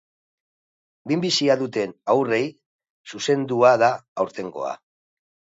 [1.11, 2.41] Minbizia duten haurrei
[3.13, 3.91] zuzendua da
[4.25, 4.77] aurtengoa.